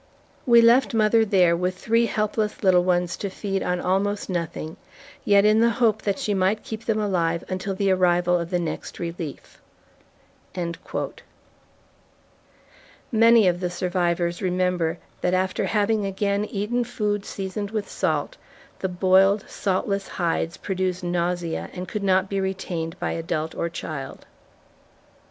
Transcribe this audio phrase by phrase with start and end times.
[0.47, 4.77] We left mother there with three helpless little ones to feed on almost nothing,
[5.23, 8.57] yet in the hope that she might keep them alive until the arrival of the
[8.57, 9.61] next relief.
[13.11, 18.37] Many of the survivors remember that after having again eaten food seasoned with salt,
[18.79, 24.25] the boiled, saltless hides produced nausea and could not be retained by adult or child.